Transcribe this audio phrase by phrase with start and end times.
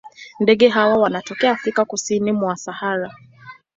[0.39, 3.15] Ndege hawa wanatokea Afrika kusini mwa Sahara.